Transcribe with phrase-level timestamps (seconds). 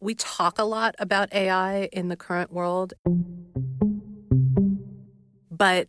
[0.00, 2.94] we talk a lot about AI in the current world,
[5.50, 5.88] but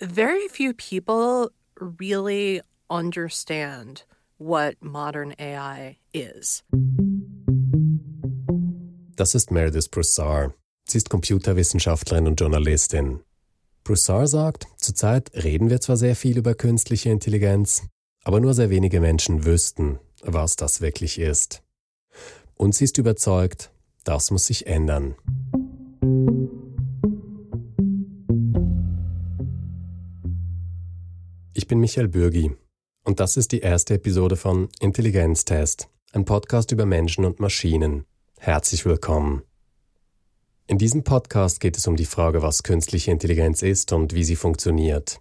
[0.00, 4.04] very few people really understand
[4.38, 6.62] what modern AI is.
[9.16, 10.54] Das ist Meredith Broussard.
[10.88, 13.20] Sie ist Computerwissenschaftlerin und Journalistin.
[13.84, 17.82] Broussard sagt, zurzeit reden wir zwar sehr viel über künstliche Intelligenz,
[18.24, 21.62] aber nur sehr wenige Menschen wüssten, was das wirklich ist.
[22.62, 23.72] Und sie ist überzeugt,
[24.04, 25.16] das muss sich ändern.
[31.54, 32.52] Ich bin Michael Bürgi
[33.02, 38.04] und das ist die erste Episode von Intelligenztest, ein Podcast über Menschen und Maschinen.
[38.38, 39.42] Herzlich willkommen.
[40.68, 44.36] In diesem Podcast geht es um die Frage, was künstliche Intelligenz ist und wie sie
[44.36, 45.20] funktioniert.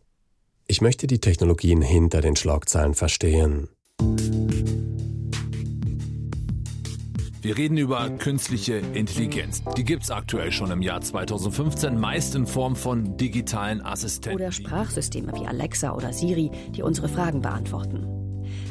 [0.67, 3.67] Ich möchte die Technologien hinter den Schlagzeilen verstehen.
[7.43, 9.63] Wir reden über künstliche Intelligenz.
[9.75, 14.39] Die gibt es aktuell schon im Jahr 2015, meist in Form von digitalen Assistenten.
[14.39, 18.05] Oder Sprachsysteme wie Alexa oder Siri, die unsere Fragen beantworten.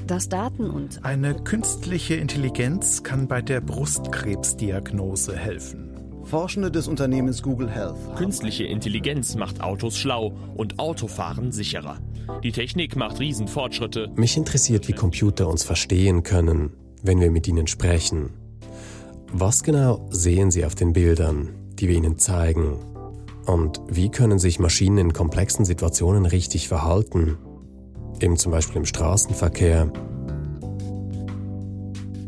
[0.07, 5.91] Dass Daten und Eine künstliche Intelligenz kann bei der Brustkrebsdiagnose helfen.
[6.23, 7.97] Forschende des Unternehmens Google Health.
[8.15, 11.99] Künstliche Intelligenz macht Autos schlau und Autofahren sicherer.
[12.45, 14.13] Die Technik macht Riesenfortschritte.
[14.15, 16.71] Mich interessiert, wie Computer uns verstehen können,
[17.03, 18.40] wenn wir mit ihnen sprechen.
[19.33, 22.79] Was genau sehen sie auf den Bildern, die wir ihnen zeigen?
[23.47, 27.39] Und wie können sich Maschinen in komplexen Situationen richtig verhalten?
[28.21, 29.93] Eben zum Beispiel im Straßenverkehr.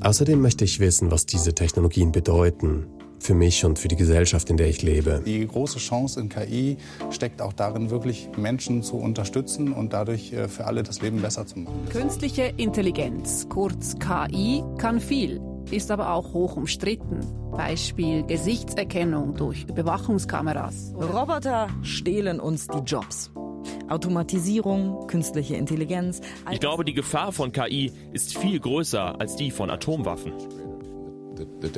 [0.00, 2.86] Außerdem möchte ich wissen, was diese Technologien bedeuten
[3.18, 5.22] für mich und für die Gesellschaft, in der ich lebe.
[5.24, 6.76] Die große Chance in KI
[7.10, 11.46] steckt auch darin, wirklich Menschen zu unterstützen und dadurch äh, für alle das Leben besser
[11.46, 11.88] zu machen.
[11.90, 15.40] Künstliche Intelligenz, kurz KI, kann viel,
[15.72, 17.20] ist aber auch hoch umstritten.
[17.50, 20.92] Beispiel Gesichtserkennung durch Überwachungskameras.
[20.94, 23.30] Roboter stehlen uns die Jobs.
[23.88, 26.20] Automatisierung, künstliche Intelligenz.
[26.50, 30.32] Ich glaube, die Gefahr von KI ist viel größer als die von Atomwaffen.
[31.36, 31.68] The, the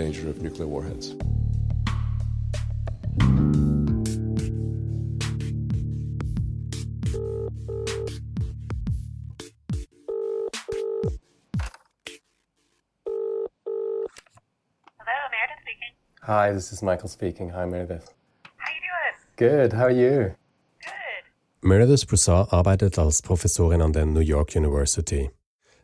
[16.26, 17.50] Hi, this is Michael speaking.
[17.52, 18.14] Hi, Meredith.
[18.56, 19.68] How you doing?
[19.68, 20.34] Good, how are you?
[20.80, 21.24] Good.
[21.60, 25.30] Meredith Broussard arbeitet als Professorin an der New York University.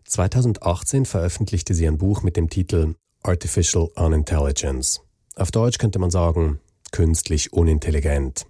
[0.05, 5.03] 2018 veröffentlichte sie ein Buch mit dem Titel Artificial Unintelligence.
[5.37, 6.59] Auf Deutsch könnte man sagen,
[6.91, 8.47] künstlich unintelligent.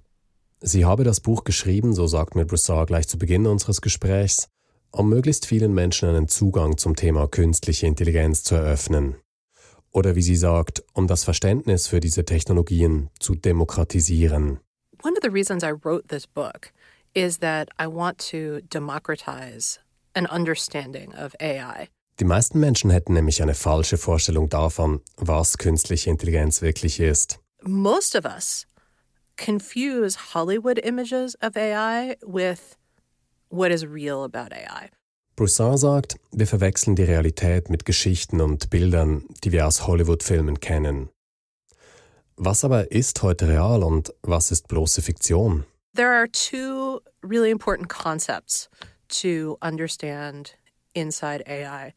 [0.60, 4.48] Sie habe das Buch geschrieben, so sagt mir Broussard gleich zu Beginn unseres Gesprächs,
[4.92, 9.16] um möglichst vielen Menschen einen Zugang zum Thema künstliche Intelligenz zu eröffnen.
[9.92, 14.60] Oder wie sie sagt, um das Verständnis für diese Technologien zu demokratisieren.
[15.02, 16.72] One of the reasons I wrote this book
[17.14, 19.78] is that I want to democratize
[20.14, 21.88] an understanding of AI.
[22.20, 27.40] Die meisten Menschen hätten nämlich eine falsche Vorstellung davon, was künstliche Intelligenz wirklich ist.
[27.62, 28.66] Most of us
[29.36, 32.76] confuse Hollywood images of AI with
[33.48, 34.90] what is real about AI.
[35.40, 41.08] Broussard sagt, wir verwechseln die Realität mit Geschichten und Bildern, die wir aus Hollywood-Filmen kennen.
[42.36, 45.64] Was aber ist heute real und was ist bloße Fiktion?
[45.94, 48.68] There are two really important concepts
[49.22, 50.58] to understand
[50.92, 51.94] inside AI.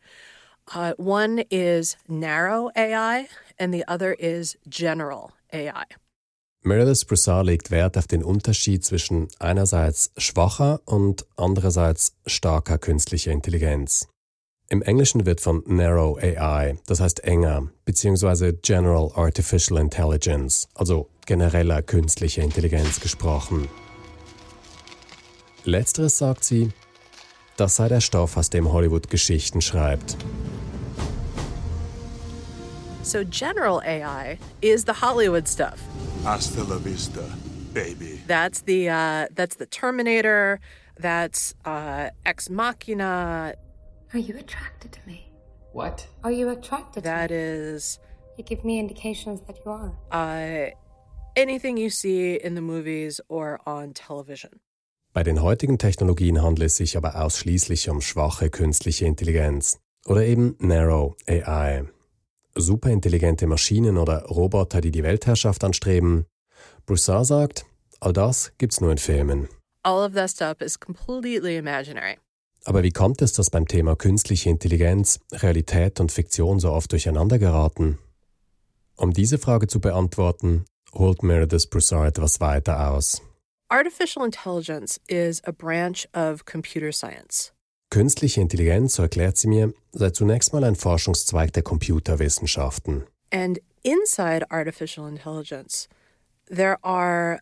[0.73, 3.27] Uh, one is narrow AI,
[3.59, 5.83] and the other is general AI.
[6.65, 14.07] Meredith Broussard legt Wert auf den Unterschied zwischen einerseits schwacher und andererseits starker künstlicher Intelligenz.
[14.69, 21.81] Im Englischen wird von Narrow AI, das heißt enger, beziehungsweise General Artificial Intelligence, also genereller
[21.81, 23.67] künstlicher Intelligenz gesprochen.
[25.65, 26.69] Letzteres sagt sie,
[27.57, 30.15] das sei der Stoff, aus dem Hollywood Geschichten schreibt.
[33.03, 35.79] So, general AI is the Hollywood stuff.
[36.23, 37.23] Hasta la vista,
[37.73, 38.21] baby.
[38.27, 40.59] That's the uh, that's the Terminator.
[40.99, 43.53] That's uh, Ex Machina.
[44.13, 45.27] Are you attracted to me?
[45.73, 46.07] What?
[46.23, 47.39] Are you attracted That to me?
[47.41, 47.99] is
[48.37, 49.91] You give me indications that you are.
[50.11, 50.69] uh,
[51.35, 54.59] anything you see in the movies or on television.
[55.13, 60.55] Bei den heutigen Technologien handelt es sich aber ausschließlich um schwache künstliche Intelligenz oder eben
[60.59, 61.85] Narrow AI.
[62.55, 66.25] Superintelligente Maschinen oder Roboter, die die Weltherrschaft anstreben.
[66.85, 67.65] Broussard sagt,
[67.99, 69.49] all das gibt's nur in Filmen.
[69.83, 72.17] All of that stuff is completely imaginary.
[72.65, 77.39] Aber wie kommt es, dass beim Thema künstliche Intelligenz Realität und Fiktion so oft durcheinander
[77.39, 77.99] geraten?
[78.95, 83.21] Um diese Frage zu beantworten, holt Meredith Broussard etwas weiter aus.
[83.69, 87.52] Artificial intelligence is a branch of computer science.
[87.93, 93.03] Künstliche Intelligenz, so erklärt sie mir, sei zunächst mal ein Forschungszweig der Computerwissenschaften.
[93.31, 95.87] And inside artificial intelligence,
[96.47, 97.37] there are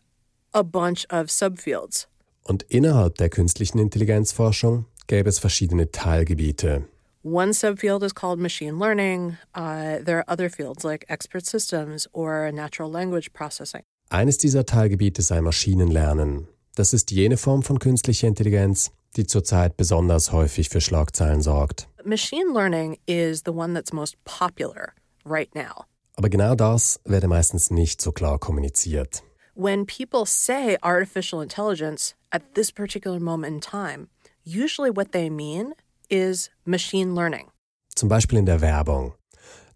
[0.52, 2.06] a bunch of subfields.
[2.44, 6.84] Und innerhalb der künstlichen Intelligenzforschung gäbe es verschiedene Teilgebiete.
[7.22, 9.38] One subfield is called machine learning.
[9.56, 13.84] Uh, there are other fields like expert systems or natural language processing.
[14.10, 16.46] Eines dieser Teilgebiete sei Maschinenlernen.
[16.74, 21.88] Das ist jene Form von künstlicher Intelligenz, die zurzeit besonders häufig für Schlagzeilen sorgt.
[22.04, 24.94] Machine learning is the one that's most popular
[25.24, 25.84] right now.
[26.16, 29.22] Aber genau das werde meistens nicht so klar kommuniziert.
[29.54, 34.08] When people say artificial intelligence at this particular moment in time,
[34.44, 35.74] usually what they mean
[36.08, 37.50] is machine learning.
[37.94, 39.14] Zum Beispiel in der Werbung.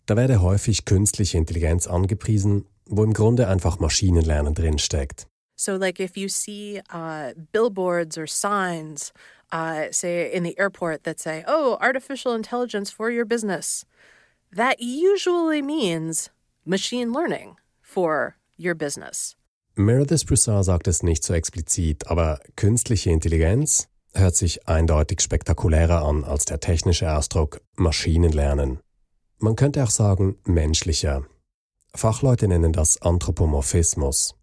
[0.07, 5.27] Da werde häufig künstliche Intelligenz angepriesen, wo im Grunde einfach Maschinenlernen drinsteckt.
[5.57, 9.13] So, like if you see uh, billboards or signs,
[9.53, 13.85] uh, say in the airport that say, oh, artificial intelligence for your business,
[14.53, 16.31] that usually means
[16.65, 19.35] machine learning for your business.
[19.79, 26.25] Meredith Broussard sagt es nicht so explizit, aber künstliche Intelligenz hört sich eindeutig spektakulärer an
[26.25, 28.81] als der technische Ausdruck Maschinenlernen.
[29.39, 31.27] Man könnte auch sagen menschlicher.
[31.95, 34.36] Fachleute nennen das Anthropomorphismus.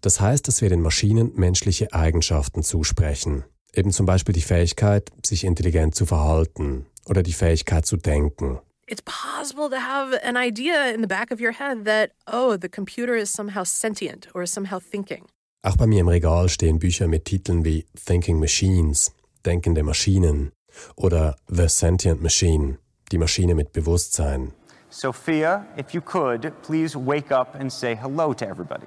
[0.00, 3.44] Das heißt, dass wir den Maschinen menschliche Eigenschaften zusprechen,
[3.74, 8.60] eben zum Beispiel die Fähigkeit, sich intelligent zu verhalten oder die Fähigkeit zu denken.
[8.86, 12.70] It's possible to have an idea in the back of your head that, oh, the
[12.70, 15.26] computer is somehow sentient or somehow thinking.
[15.62, 19.12] Auch bei mir im Regal stehen Bücher mit Titeln wie Thinking Machines,
[19.44, 20.52] Denkende Maschinen
[20.96, 22.78] oder The Sentient Machine,
[23.12, 24.54] die Maschine mit Bewusstsein.
[24.90, 28.86] Sophia, if you could, please wake up and say hello to everybody.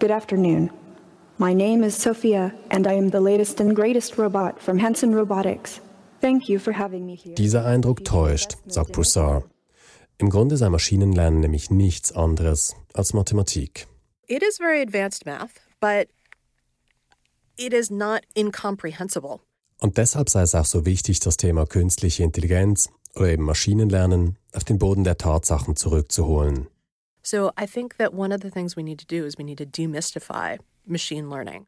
[0.00, 0.70] Good afternoon.
[1.38, 5.80] My name is Sophia, and I am the latest and greatest robot from Henson Robotics.
[6.20, 7.34] Thank you for having me here.
[7.34, 9.42] Dieser Eindruck täuscht, sagt Broussard.
[10.18, 13.88] Im Grunde sei Maschinenlernen nämlich nichts anderes als Mathematik.
[14.28, 16.06] It is very advanced math, but
[17.56, 19.40] it is not incomprehensible.
[19.80, 24.62] Und deshalb sei es auch so wichtig, das Thema künstliche Intelligenz oder eben Maschinenlernen auf
[24.62, 26.68] den Boden der Tatsachen zurückzuholen.
[27.22, 29.58] So I think that one of the things we need to do is we need
[29.58, 31.66] to demystify machine learning.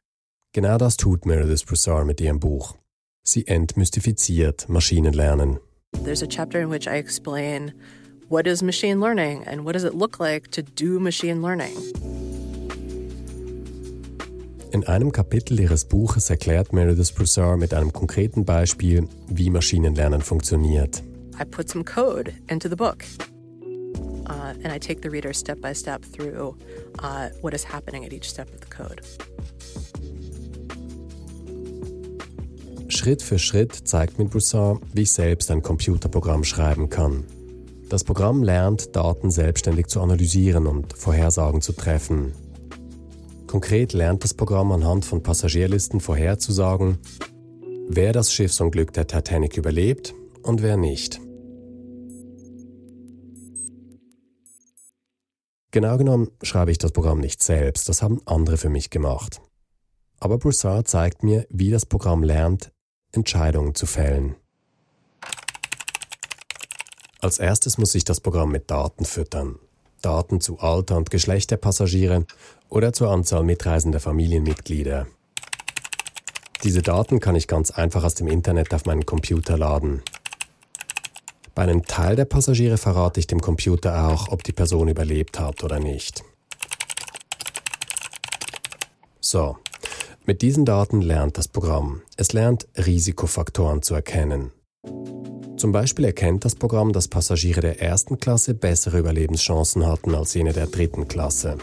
[0.52, 2.75] Genau das tut Meredith Broussard mit ihrem Buch.
[3.23, 5.58] Sie entmystifiziert Maschinenlernen.
[6.05, 7.73] There's a chapter in which I explain
[8.29, 11.76] what is machine learning and what does it look like to do machine learning.
[14.73, 21.02] In einem Kapitel ihres Buches erklärt Meredith Broussard mit einem konkreten Beispiel, wie Maschinenlernen funktioniert.
[21.41, 23.05] I put some code into the book.
[24.27, 26.57] Uh, and I take the reader step by step through
[26.99, 29.03] uh, what is happening at each step of the code.
[32.89, 37.25] Schritt für Schritt zeigt mir Broussard, wie ich selbst ein Computerprogramm schreiben kann.
[37.89, 42.33] Das Programm lernt, Daten selbstständig zu analysieren und Vorhersagen zu treffen.
[43.47, 46.99] Konkret lernt das Programm anhand von Passagierlisten vorherzusagen,
[47.89, 51.21] wer das Schiffsunglück der Titanic überlebt und wer nicht.
[55.73, 59.41] Genau genommen schreibe ich das Programm nicht selbst, das haben andere für mich gemacht.
[60.19, 62.73] Aber Broussard zeigt mir, wie das Programm lernt,
[63.12, 64.35] Entscheidungen zu fällen.
[67.21, 69.59] Als erstes muss ich das Programm mit Daten füttern.
[70.03, 72.27] Daten zu Alter und Geschlecht der Passagiere
[72.69, 75.07] oder zur Anzahl mitreisender Familienmitglieder.
[76.65, 80.03] Diese Daten kann ich ganz einfach aus dem Internet auf meinen Computer laden.
[81.61, 85.62] Bei einem Teil der Passagiere verrate ich dem Computer auch, ob die Person überlebt hat
[85.62, 86.25] oder nicht.
[89.21, 89.59] So,
[90.25, 92.00] mit diesen Daten lernt das Programm.
[92.17, 94.52] Es lernt Risikofaktoren zu erkennen.
[95.59, 100.55] Zum Beispiel erkennt das Programm, dass Passagiere der ersten Klasse bessere Überlebenschancen hatten als jene
[100.55, 101.59] der dritten Klasse.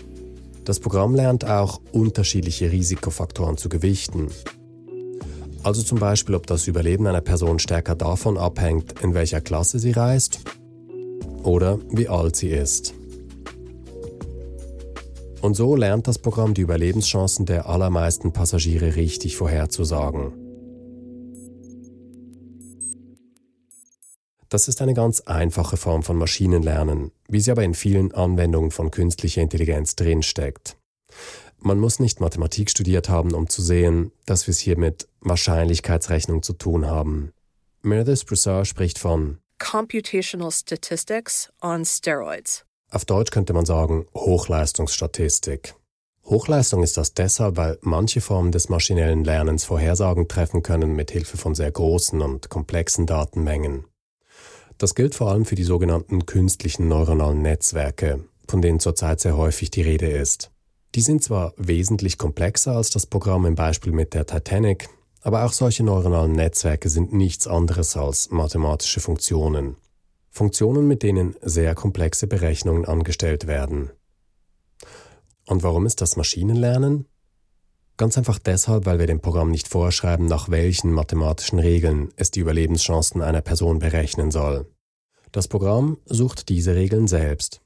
[0.63, 4.29] Das Programm lernt auch, unterschiedliche Risikofaktoren zu gewichten.
[5.67, 9.91] Also zum Beispiel, ob das Überleben einer Person stärker davon abhängt, in welcher Klasse sie
[9.91, 10.39] reist
[11.43, 12.93] oder wie alt sie ist.
[15.41, 20.31] Und so lernt das Programm die Überlebenschancen der allermeisten Passagiere richtig vorherzusagen.
[24.47, 28.89] Das ist eine ganz einfache Form von Maschinenlernen, wie sie aber in vielen Anwendungen von
[28.89, 30.77] künstlicher Intelligenz drinsteckt.
[31.59, 36.43] Man muss nicht Mathematik studiert haben, um zu sehen, dass wir es hier mit Wahrscheinlichkeitsrechnung
[36.43, 37.33] zu tun haben.
[37.81, 42.65] Meredith Broussard spricht von Computational statistics on steroids.
[42.91, 45.73] Auf Deutsch könnte man sagen Hochleistungsstatistik.
[46.25, 51.37] Hochleistung ist das deshalb, weil manche Formen des maschinellen Lernens Vorhersagen treffen können mit Hilfe
[51.37, 53.85] von sehr großen und komplexen Datenmengen.
[54.77, 59.71] Das gilt vor allem für die sogenannten künstlichen neuronalen Netzwerke, von denen zurzeit sehr häufig
[59.71, 60.51] die Rede ist.
[60.97, 64.89] Die sind zwar wesentlich komplexer als das Programm im Beispiel mit der Titanic,
[65.21, 69.75] aber auch solche neuronalen Netzwerke sind nichts anderes als mathematische Funktionen.
[70.31, 73.91] Funktionen, mit denen sehr komplexe Berechnungen angestellt werden.
[75.45, 77.05] Und warum ist das Maschinenlernen?
[77.97, 82.39] Ganz einfach deshalb, weil wir dem Programm nicht vorschreiben, nach welchen mathematischen Regeln es die
[82.39, 84.65] Überlebenschancen einer Person berechnen soll.
[85.31, 87.61] Das Programm sucht diese Regeln selbst.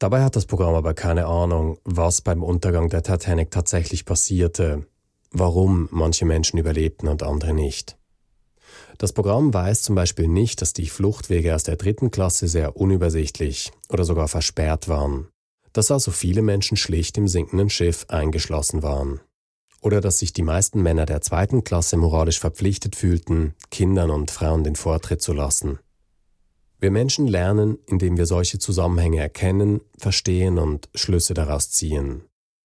[0.00, 4.86] Dabei hat das Programm aber keine Ahnung, was beim Untergang der Titanic tatsächlich passierte,
[5.30, 7.98] warum manche Menschen überlebten und andere nicht.
[8.96, 13.72] Das Programm weiß zum Beispiel nicht, dass die Fluchtwege aus der dritten Klasse sehr unübersichtlich
[13.90, 15.28] oder sogar versperrt waren,
[15.74, 19.20] dass also viele Menschen schlicht im sinkenden Schiff eingeschlossen waren.
[19.82, 24.64] Oder dass sich die meisten Männer der zweiten Klasse moralisch verpflichtet fühlten, Kindern und Frauen
[24.64, 25.78] den Vortritt zu lassen.
[26.82, 32.22] Wir Menschen lernen, indem wir solche Zusammenhänge erkennen, verstehen und Schlüsse daraus ziehen.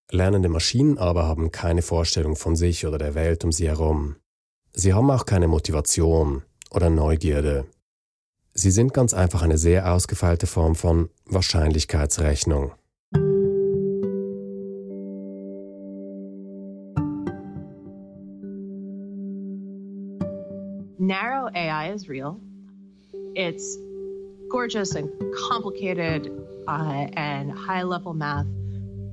[0.10, 4.16] Lernende Maschinen aber haben keine Vorstellung von sich oder der Welt um sie herum.
[4.72, 7.66] Sie haben auch keine Motivation oder Neugierde.
[8.54, 12.72] Sie sind ganz einfach eine sehr ausgefeilte Form von Wahrscheinlichkeitsrechnung.
[20.98, 22.38] Narrow AI is real.
[23.36, 23.78] It's
[24.56, 25.10] gorgeous and
[25.50, 26.32] complicated
[26.66, 28.46] uh, and high level math,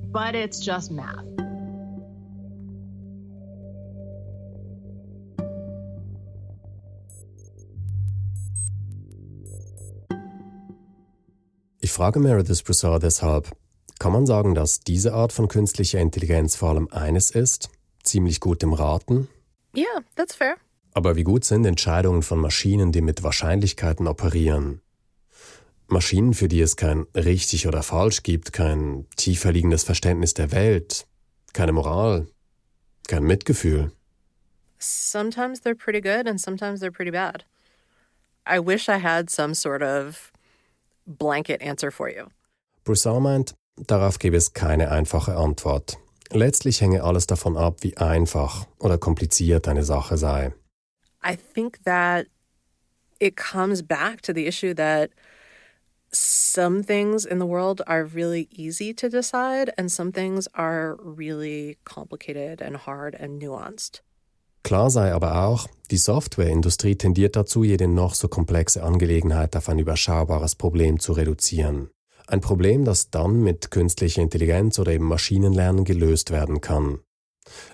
[0.09, 1.25] but it's just math.
[11.81, 13.51] Ich frage Meredith Broussard deshalb,
[13.99, 17.69] kann man sagen, dass diese Art von künstlicher Intelligenz vor allem eines ist,
[18.01, 19.27] ziemlich gut im Raten?
[19.75, 20.55] Yeah, that's fair.
[20.93, 24.82] Aber wie gut sind Entscheidungen von Maschinen, die mit Wahrscheinlichkeiten operieren?
[25.93, 31.07] Maschinen, für die es kein richtig oder falsch gibt, kein tiefer liegendes Verständnis der Welt,
[31.53, 32.27] keine Moral,
[33.07, 33.91] kein Mitgefühl.
[34.79, 37.45] Sometimes they're pretty good and sometimes they're pretty bad.
[38.45, 40.33] I wish I had some sort of
[41.05, 42.25] blanket answer for you.
[42.83, 45.97] Broussard meint, darauf gäbe es keine einfache Antwort.
[46.31, 50.53] Letztlich hänge alles davon ab, wie einfach oder kompliziert eine Sache sei.
[51.23, 52.27] I think that
[53.19, 55.11] it comes back to the issue that
[56.13, 61.77] some things in the world are really easy to decide, and some things are really
[61.83, 64.01] complicated and hard and nuanced.
[64.63, 69.79] Klar sei aber auch, die Softwareindustrie tendiert dazu, jede noch so komplexe Angelegenheit auf ein
[69.79, 71.89] überschaubares Problem zu reduzieren.
[72.27, 76.99] Ein Problem, das dann mit künstlicher Intelligenz oder eben Maschinenlernen gelöst werden kann.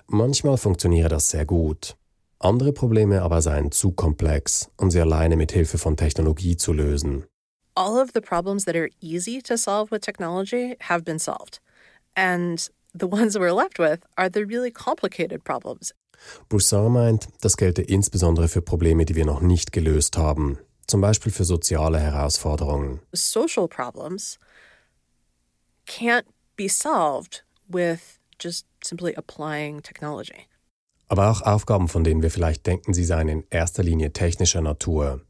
[0.08, 1.96] Manchmal funktioniere das sehr gut.
[2.40, 7.26] Andere Probleme aber seien zu komplex, um sie alleine mit Hilfe von Technologie zu lösen.
[7.76, 11.60] All of the problems that are easy to solve with technology have been solved.
[12.16, 15.92] And the ones we're left with are the really complicated problems.
[16.48, 21.32] Broussard meint, das gelte insbesondere für Probleme, die wir noch nicht gelöst haben, zum Beispiel
[21.32, 23.00] für soziale Herausforderungen.
[23.14, 24.38] Social problems
[25.86, 30.46] can't be solved with just simply applying technology.
[31.08, 35.20] Aber auch Aufgaben, von denen wir vielleicht denken, sie seien in erster Linie technischer Natur,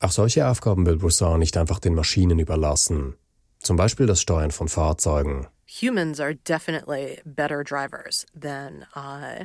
[0.00, 3.14] auch solche Aufgaben will Broussard nicht einfach den Maschinen überlassen.
[3.60, 5.46] Zum Beispiel das Steuern von Fahrzeugen.
[5.66, 9.44] Humans are definitely better drivers than, uh,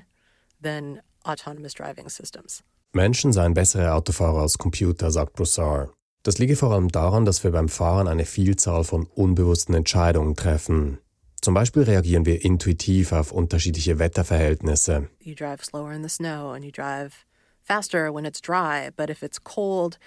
[0.62, 2.64] than autonomous driving systems.
[2.94, 5.92] Menschen seien bessere Autofahrer als Computer, sagt Broussard.
[6.24, 11.00] Das liege vor allem daran, dass wir beim Fahren eine Vielzahl von unbewussten Entscheidungen treffen.
[11.42, 15.10] Zum Beispiel reagieren wir intuitiv auf unterschiedliche Wetterverhältnisse.
[15.20, 17.26] You drive slower in the snow and you drive
[17.64, 19.98] faster when it's dry, but if it's cold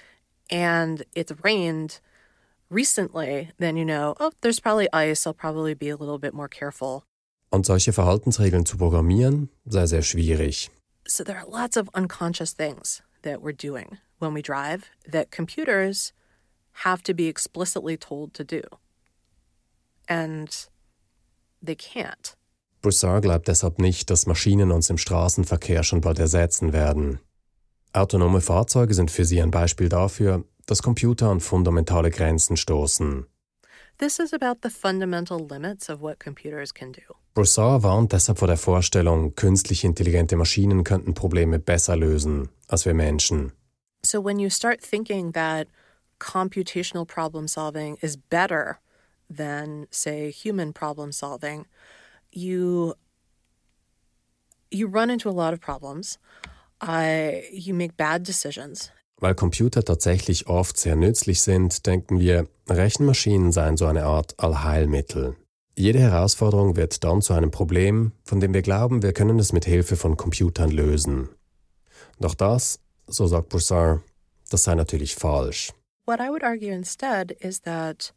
[0.55, 1.99] and it's rained
[2.71, 5.27] recently, then you know, oh, there's probably ice.
[5.27, 7.03] I'll probably be a little bit more careful.
[7.51, 10.71] Und solche Verhaltensregeln zu programmieren, sei sehr schwierig.
[11.07, 16.13] So there are lots of unconscious things that we're doing when we drive that computers
[16.85, 18.63] have to be explicitly told to do.
[20.09, 20.51] And
[21.61, 22.35] they can't.
[22.81, 27.19] Broussard glaubt deshalb nicht, dass Maschinen uns im Straßenverkehr schon bald ersetzen werden.
[27.95, 33.27] Autonome Fahrzeuge sind für sie ein Beispiel dafür, dass Computer an fundamentale Grenzen stoßen.
[33.99, 37.15] This is about the fundamental limits of what computers can do.
[37.35, 42.95] Broussard warnt deshalb vor der Vorstellung, künstlich intelligente Maschinen könnten Probleme besser lösen als wir
[42.95, 43.53] Menschen.
[44.05, 45.69] So when you start thinking that
[46.19, 48.79] computational problem solving is better
[49.35, 51.67] than, say, human problem solving,
[52.33, 52.95] you
[54.73, 56.19] you run into a lot of problems.
[56.87, 58.91] Uh, you make bad decisions.
[59.21, 65.37] Weil Computer tatsächlich oft sehr nützlich sind, denken wir, Rechenmaschinen seien so eine Art Allheilmittel.
[65.77, 69.65] Jede Herausforderung wird dann zu einem Problem, von dem wir glauben, wir können es mit
[69.65, 71.29] Hilfe von Computern lösen.
[72.21, 74.03] Doch das, so sagt Broussard,
[74.51, 75.73] das sei natürlich falsch.
[76.07, 78.13] What I would argue instead is that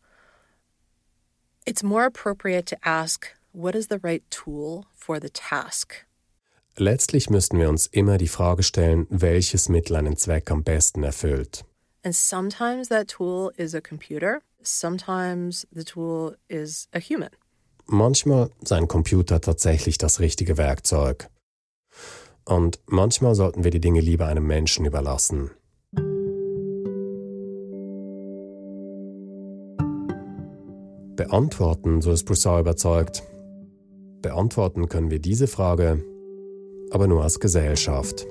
[1.66, 6.07] it's more appropriate to ask what is the right tool for the task.
[6.80, 11.66] Letztlich müssten wir uns immer die Frage stellen, welches Mittel einen Zweck am besten erfüllt.
[12.04, 17.32] And sometimes that tool is a computer, sometimes the tool is a human.
[17.88, 21.30] Manchmal sein Computer tatsächlich das richtige Werkzeug.
[22.46, 25.50] Und manchmal sollten wir die Dinge lieber einem Menschen überlassen.
[31.16, 33.24] Beantworten, so ist Broussard überzeugt,
[34.22, 36.04] beantworten können wir diese Frage
[36.92, 38.26] aber nur als Gesellschaft.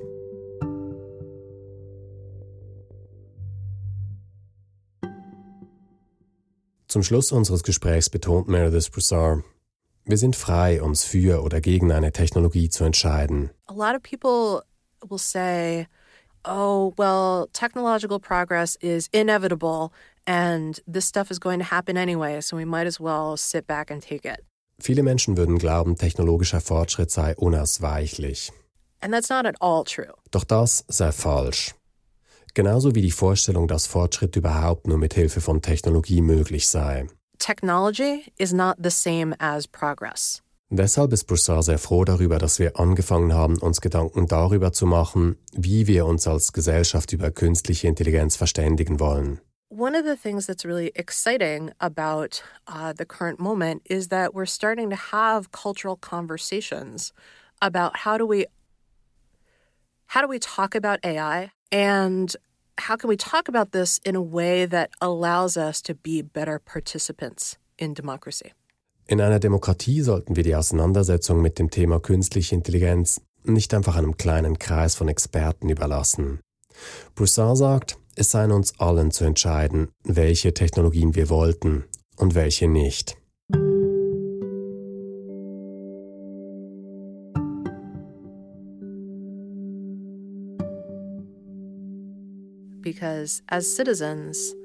[6.87, 9.43] Zum Schluss unseres Gesprächs betont Meredith Broussard,
[10.05, 13.49] wir sind frei, uns für oder gegen eine Technologie zu entscheiden.
[13.67, 14.63] A lot of people
[15.07, 15.87] will say,
[16.45, 19.91] oh, well, technological progress is inevitable
[20.25, 23.91] and this stuff is going to happen anyway, so we might as well sit back
[23.91, 24.45] and take it.
[24.79, 28.51] Viele Menschen würden glauben, technologischer Fortschritt sei unausweichlich.
[29.01, 30.13] And that's not at all true.
[30.31, 31.75] Doch das sei falsch.
[32.53, 37.07] Genauso wie die Vorstellung, dass Fortschritt überhaupt nur mit Hilfe von Technologie möglich sei.
[37.37, 40.41] Technology is not the same as progress.
[40.69, 45.37] Deshalb ist Broussard sehr froh darüber, dass wir angefangen haben, uns Gedanken darüber zu machen,
[45.53, 49.39] wie wir uns als Gesellschaft über künstliche Intelligenz verständigen wollen.
[49.69, 54.45] One of the things that's really exciting about uh, the current moment is that we're
[54.45, 57.11] starting to have cultural conversations
[57.61, 58.45] about how do we
[60.05, 62.33] how do we talk about AI and
[62.77, 66.59] how can we talk about this in a way that allows us to be better
[66.59, 68.53] participants in democracy?
[69.07, 74.15] In einer Demokratie sollten wir die Auseinandersetzung mit dem Thema künstliche Intelligenz nicht einfach einem
[74.15, 76.39] kleinen Kreis von Experten überlassen.
[77.15, 81.85] Broussard sagt, es sei an uns allen zu entscheiden, welche Technologien wir wollten
[82.17, 83.15] und welche nicht.
[92.87, 94.55] because as citizens,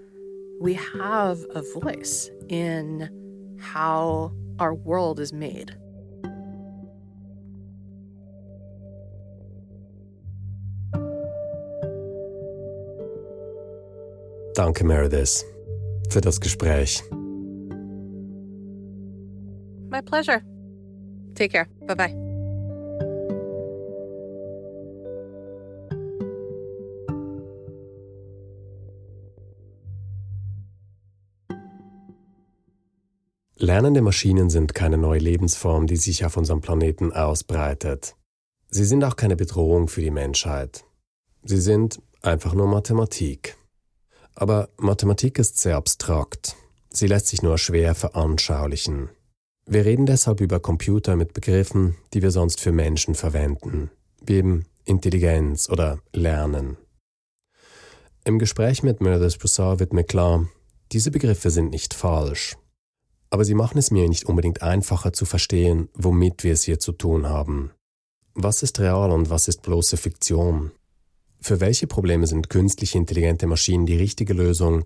[0.61, 3.11] we have a voice in
[3.59, 5.77] how our world is made.
[14.55, 15.45] Danke, Meredith,
[16.11, 17.03] für das Gespräch.
[19.91, 20.43] My pleasure.
[21.35, 21.67] Take care.
[21.87, 22.33] Bye bye.
[33.57, 38.17] Lernende Maschinen sind keine neue Lebensform, die sich auf unserem Planeten ausbreitet.
[38.69, 40.85] Sie sind auch keine Bedrohung für die Menschheit.
[41.45, 43.57] Sie sind einfach nur Mathematik.
[44.35, 46.57] Aber Mathematik ist sehr abstrakt.
[46.91, 49.11] Sie lässt sich nur schwer veranschaulichen.
[49.67, 53.91] Wir reden deshalb über Computer mit Begriffen, die wir sonst für Menschen verwenden,
[54.21, 56.77] wie eben Intelligenz oder Lernen.
[58.25, 60.47] Im Gespräch mit Meredith Broussard wird mir klar,
[60.91, 62.57] diese Begriffe sind nicht falsch
[63.33, 66.93] aber sie machen es mir nicht unbedingt einfacher zu verstehen, womit wir es hier zu
[66.93, 67.71] tun haben.
[68.35, 70.71] Was ist real und was ist bloße Fiktion?
[71.43, 74.85] Für welche Probleme sind künstlich intelligente Maschinen die richtige Lösung?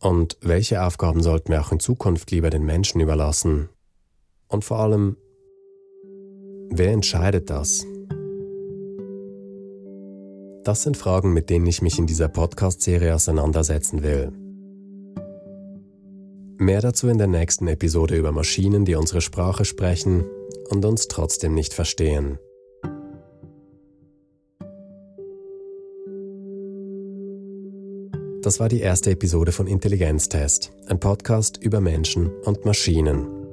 [0.00, 3.68] Und welche Aufgaben sollten wir auch in Zukunft lieber den Menschen überlassen?
[4.48, 5.18] Und vor allem,
[6.70, 7.84] wer entscheidet das?
[10.64, 14.32] Das sind Fragen, mit denen ich mich in dieser Podcast-Serie auseinandersetzen will.
[16.56, 20.24] Mehr dazu in der nächsten Episode über Maschinen, die unsere Sprache sprechen
[20.70, 22.38] und uns trotzdem nicht verstehen.
[28.48, 33.46] Das war die erste Episode von Intelligenztest, ein Podcast über Menschen und Maschinen.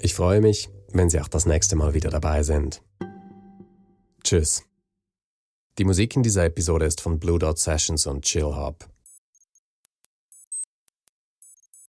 [0.00, 2.82] Ich freue mich, wenn Sie auch das nächste Mal wieder dabei sind.
[4.24, 4.64] Tschüss.
[5.78, 8.84] Die Musik in dieser Episode ist von Blue Dot Sessions und Chill Hop.